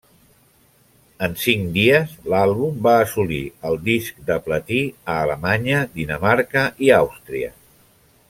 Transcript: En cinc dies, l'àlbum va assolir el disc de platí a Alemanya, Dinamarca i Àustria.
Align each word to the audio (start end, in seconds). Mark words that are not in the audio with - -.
En 1.27 1.33
cinc 1.41 1.67
dies, 1.75 2.15
l'àlbum 2.33 2.79
va 2.87 2.93
assolir 3.01 3.41
el 3.71 3.77
disc 3.91 4.23
de 4.31 4.39
platí 4.49 4.81
a 5.17 5.21
Alemanya, 5.27 5.83
Dinamarca 6.01 6.65
i 6.87 6.93
Àustria. 7.03 7.53